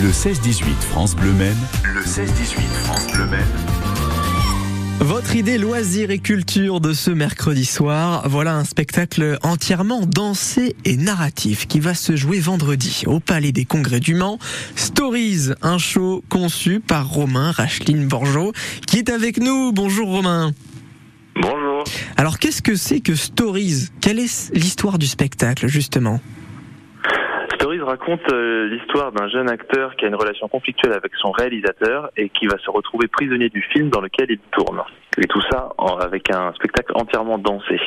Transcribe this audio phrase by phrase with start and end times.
[0.00, 1.56] Le 16-18 France Bleu Maine.
[1.82, 3.40] Le 16-18 France Bleu Maine.
[5.00, 10.96] Votre idée loisir et culture de ce mercredi soir, voilà un spectacle entièrement dansé et
[10.96, 14.38] narratif qui va se jouer vendredi au Palais des Congrès du Mans.
[14.76, 18.52] Stories, un show conçu par Romain Racheline Borgeot
[18.86, 19.72] qui est avec nous.
[19.72, 20.52] Bonjour Romain.
[21.34, 21.82] Bonjour.
[22.16, 23.88] Alors qu'est-ce que c'est que Stories?
[24.00, 26.20] Quelle est l'histoire du spectacle justement?
[27.88, 32.28] Raconte euh, l'histoire d'un jeune acteur qui a une relation conflictuelle avec son réalisateur et
[32.28, 34.80] qui va se retrouver prisonnier du film dans lequel il tourne.
[35.20, 37.80] Et tout ça en- avec un spectacle entièrement dansé.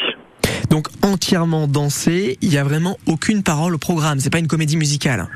[0.69, 4.77] Donc entièrement dansé, il y a vraiment aucune parole au programme, c'est pas une comédie
[4.77, 5.27] musicale.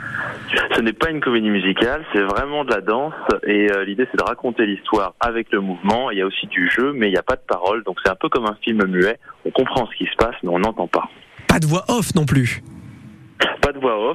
[0.76, 3.14] Ce n'est pas une comédie musicale, c'est vraiment de la danse
[3.46, 6.12] et euh, l'idée c'est de raconter l'histoire avec le mouvement.
[6.12, 8.12] Il y a aussi du jeu, mais il n'y a pas de parole, donc c'est
[8.12, 9.18] un peu comme un film muet.
[9.46, 11.10] On comprend ce qui se passe, mais on n'entend pas.
[11.48, 12.62] Pas de voix off non plus.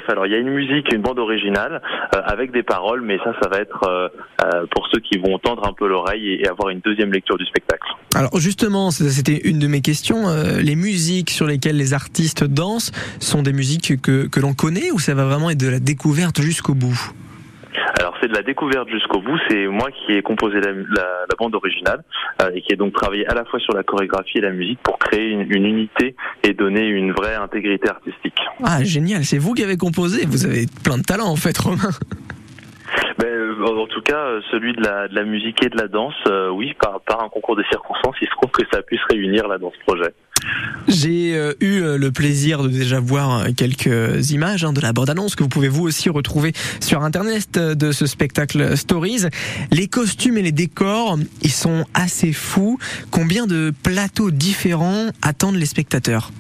[0.09, 1.82] Alors il y a une musique, une bande originale
[2.14, 4.09] euh, avec des paroles, mais ça, ça va être euh,
[4.42, 7.46] euh, pour ceux qui vont tendre un peu l'oreille et, avoir une deuxième lecture du
[7.46, 7.87] spectacle.
[8.15, 10.26] Alors justement, c'était une de mes questions.
[10.60, 12.90] les musiques sur lesquelles les artistes dansent
[13.21, 16.74] sont des musiques que, l'on connaît ou ça va vraiment être de la découverte jusqu'au
[16.74, 17.12] bout?
[18.21, 19.38] C'est de la découverte jusqu'au bout.
[19.49, 22.02] C'est moi qui ai composé la, la- la bande originale
[22.43, 24.79] euh, et qui ai donc travaillé à la fois sur la chorégraphie et la musique
[24.82, 28.38] pour créer une, une unité et donner une vraie intégrité artistique.
[28.65, 30.27] Ah génial, c'est vous qui avez composé.
[30.27, 31.90] Vous avez plein de talent en fait, Romain.
[33.18, 35.88] Ben, euh, en tout cas, euh, celui de la, de la musique et de la
[35.88, 39.01] danse, euh, oui, par, par un concours de circonstances, il se trouve que ça puisse
[39.10, 40.12] réunir là dans ce projet.
[40.88, 44.93] J'ai euh, eu euh, le plaisir de déjà voir euh, quelques images hein, de la
[44.93, 49.27] bande-annonce que vous pouvez vous aussi retrouver sur internet de ce spectacle Stories.
[49.71, 52.79] Les costumes et les décors, ils sont assez fous.
[53.11, 56.33] Combien de plateaux différents attendent les spectateurs?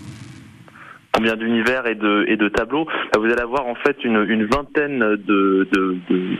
[1.12, 2.86] Combien d'univers et de, et de tableaux.
[3.12, 6.36] Là, Vous allez avoir en fait une, une vingtaine de, de, de,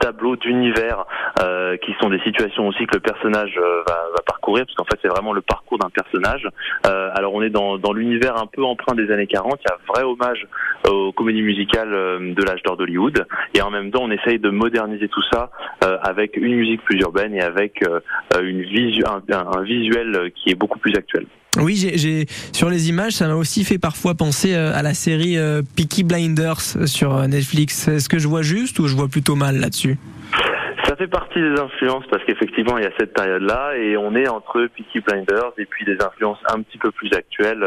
[0.00, 1.04] tableaux d'univers
[1.42, 4.84] euh, qui sont des situations aussi que le personnage euh, va, va parcourir, parce qu'en
[4.84, 6.48] fait c'est vraiment le parcours d'un personnage.
[6.86, 9.72] Euh, alors on est dans, dans l'univers un peu empreint des années 40, il y
[9.72, 10.46] a un vrai hommage
[10.88, 13.24] aux comédies musicales euh, de l'âge d'or d'Hollywood,
[13.54, 15.50] et en même temps on essaye de moderniser tout ça
[15.84, 18.00] euh, avec une musique plus urbaine et avec euh,
[18.42, 19.22] une visu un-
[19.56, 21.26] un visuel qui est beaucoup plus actuel.
[21.60, 25.38] Oui, j'ai, sur les images, ça m'a aussi fait parfois penser euh, à la série
[25.38, 27.86] euh, Peaky Blinders euh, sur Netflix.
[27.86, 29.96] Est-ce que je vois juste ou je vois plutôt mal là-dessus?
[30.84, 34.28] Ça fait partie des influences parce qu'effectivement il y a cette période-là et on est
[34.28, 37.64] entre Peaky Blinders et puis des influences un petit peu plus actuelles,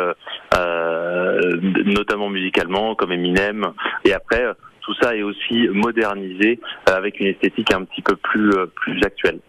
[0.55, 1.39] euh,
[1.85, 3.67] notamment musicalement comme Eminem.
[4.05, 4.45] Et après
[4.81, 9.39] tout ça est aussi modernisé avec une esthétique un petit peu plus plus actuelle.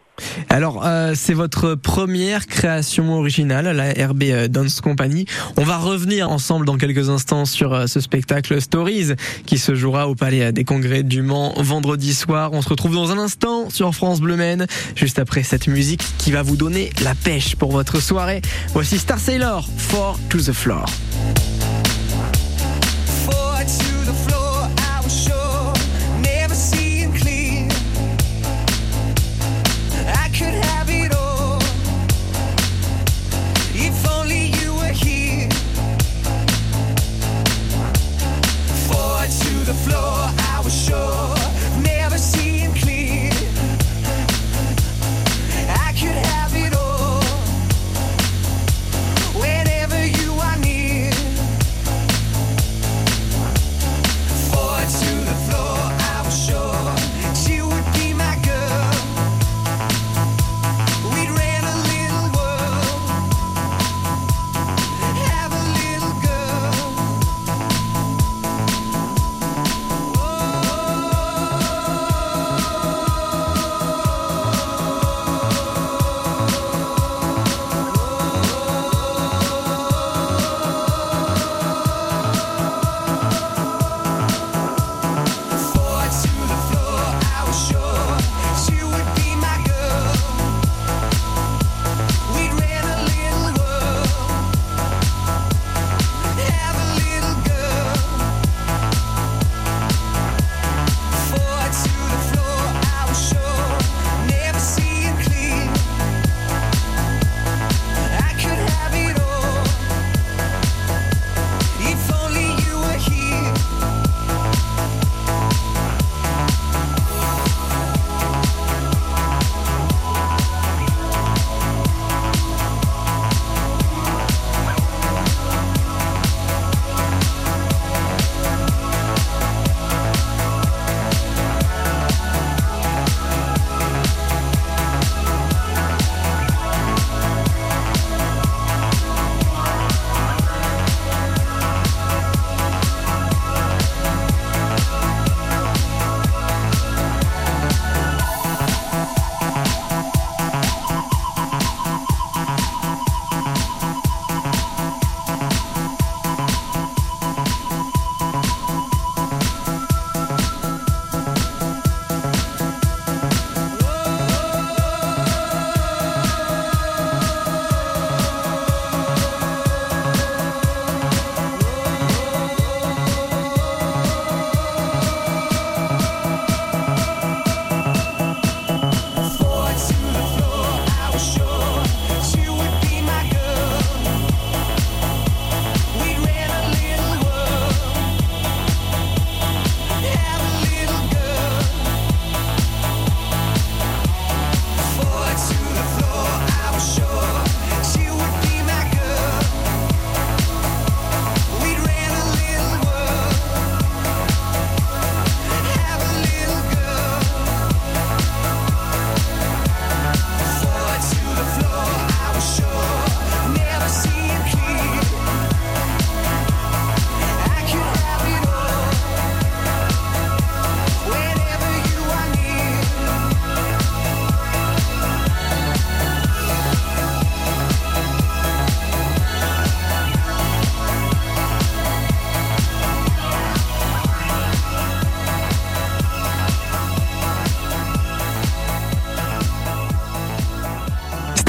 [0.48, 5.26] Alors, euh, c'est votre première création originale, la RB euh, Dance Company.
[5.56, 9.12] On va revenir ensemble dans quelques instants sur euh, ce spectacle Stories
[9.46, 12.50] qui se jouera au Palais des Congrès du Mans vendredi soir.
[12.52, 16.30] On se retrouve dans un instant sur France Bleu Maine, juste après cette musique qui
[16.30, 18.42] va vous donner la pêche pour votre soirée.
[18.72, 20.86] Voici Star Sailor, Four to the Floor.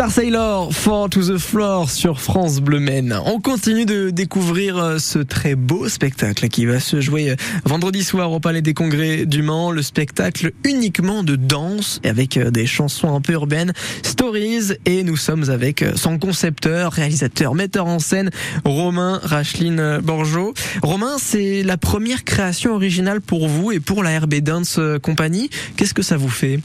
[0.09, 3.19] Saylor, Fall to the Floor sur France Bleu Maine.
[3.25, 8.03] On continue de découvrir euh, ce très beau spectacle qui va se jouer euh, vendredi
[8.03, 9.71] soir au Palais des Congrès du Mans.
[9.71, 13.71] Le spectacle uniquement de danse avec euh, des chansons un peu urbaines,
[14.01, 14.73] Stories.
[14.85, 18.31] Et nous sommes avec son concepteur, réalisateur, metteur en scène,
[18.65, 20.55] Romain Racheline Borjo.
[20.81, 25.49] Romain, c'est la première création originale pour vous et pour la RB Dance Company.
[25.77, 26.59] Qu'est-ce que ça vous fait?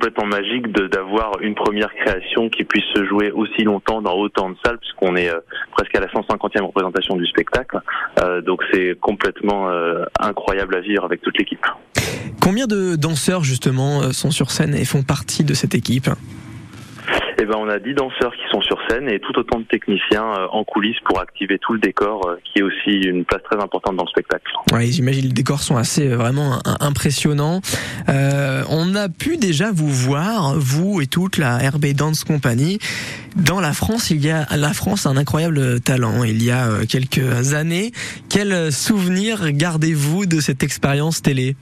[0.00, 4.56] Complètement magique d'avoir une première création qui puisse se jouer aussi longtemps dans autant de
[4.64, 5.40] salles, puisqu'on est euh,
[5.72, 7.78] presque à la 150e représentation du spectacle.
[8.18, 11.66] Euh, donc c'est complètement euh, incroyable à vivre avec toute l'équipe.
[12.40, 16.08] Combien de danseurs justement sont sur scène et font partie de cette équipe?
[17.42, 20.24] Eh ben, on a 10 danseurs qui sont sur scène et tout autant de techniciens
[20.38, 23.58] euh, en coulisses pour activer tout le décor, euh, qui est aussi une place très
[23.62, 24.44] importante dans le spectacle.
[24.72, 27.62] Ouais, j'imagine les décors sont assez euh, vraiment im- impressionnants.
[28.10, 32.78] Euh, on a pu déjà vous voir, vous et toute la RB Dance Company.
[33.36, 36.24] Dans la France, il y a la France a un incroyable talent.
[36.24, 37.92] Il y a quelques années,
[38.28, 41.56] quel souvenir gardez-vous de cette expérience télé?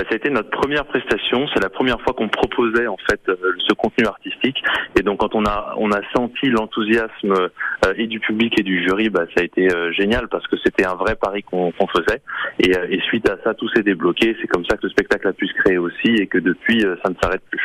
[0.00, 1.46] Bah, ça a été notre première prestation.
[1.52, 3.36] C'est la première fois qu'on proposait en fait euh,
[3.68, 4.56] ce contenu artistique.
[4.98, 8.82] Et donc quand on a on a senti l'enthousiasme euh, et du public et du
[8.82, 11.86] jury, bah, ça a été euh, génial parce que c'était un vrai pari qu'on qu'on
[11.88, 12.22] faisait.
[12.60, 14.34] Et, euh, et suite à ça, tout s'est débloqué.
[14.40, 16.96] C'est comme ça que le spectacle a pu se créer aussi et que depuis, euh,
[17.04, 17.60] ça ne s'arrête plus.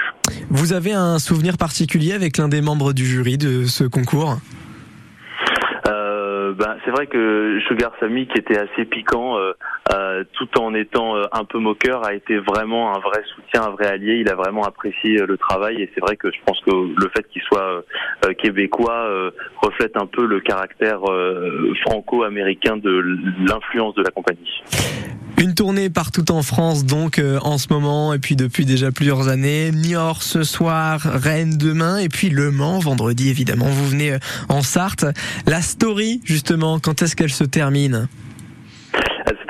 [0.49, 4.35] Vous avez un souvenir particulier avec l'un des membres du jury de ce concours?
[5.87, 9.53] Euh, ben, c'est vrai que Sugar Sammy, qui était assez piquant, euh,
[9.93, 13.69] euh, tout en étant euh, un peu moqueur, a été vraiment un vrai soutien, un
[13.69, 14.17] vrai allié.
[14.21, 17.09] Il a vraiment apprécié euh, le travail et c'est vrai que je pense que le
[17.15, 17.83] fait qu'il soit
[18.25, 19.07] euh, québécois
[19.61, 21.01] reflète un peu le caractère
[21.85, 23.03] franco-américain de
[23.47, 24.61] l'influence de la compagnie.
[25.37, 29.27] Une tournée partout en France donc euh, en ce moment et puis depuis déjà plusieurs
[29.27, 29.71] années.
[29.71, 33.65] Niort ce soir, Rennes demain et puis Le Mans vendredi évidemment.
[33.65, 34.17] Vous venez
[34.49, 35.05] en Sarthe.
[35.45, 38.07] La story justement, quand est-ce qu'elle se termine?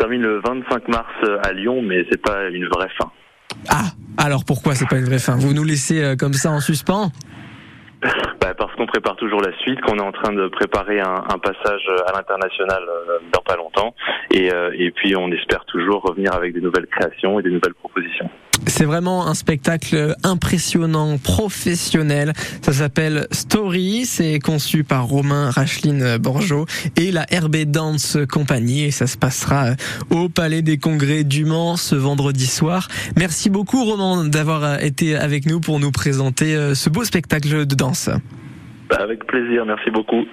[0.05, 3.11] Termine le 25 mars euh, à Lyon, mais c'est pas une vraie fin.
[3.69, 3.85] Ah,
[4.17, 5.35] alors pourquoi c'est pas une vraie fin?
[5.35, 7.11] Vous nous laissez euh, comme ça en suspens?
[8.39, 11.39] Bah, parce qu'on prépare toujours la suite, qu'on est en train de préparer un, un
[11.39, 13.95] passage à l'international euh, dans pas longtemps,
[14.29, 18.29] et, et puis on espère toujours revenir avec des nouvelles créations et des nouvelles propositions.
[18.67, 22.33] C'est vraiment un spectacle impressionnant, professionnel.
[22.61, 24.05] Ça s'appelle Story.
[24.05, 26.65] C'est conçu par Romain Racheline Borjo
[26.97, 28.83] et la RB Dance Company.
[28.83, 29.75] Et ça se passera
[30.09, 32.87] au Palais des Congrès du Mans ce vendredi soir.
[33.17, 37.75] Merci beaucoup Romain d'avoir été avec nous pour nous présenter euh, ce beau spectacle de
[37.75, 38.09] danse.
[38.89, 40.25] Bah, avec plaisir, merci beaucoup.